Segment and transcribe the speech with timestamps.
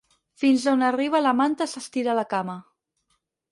[0.43, 2.59] Fins on arriba la manta s'estira la cama.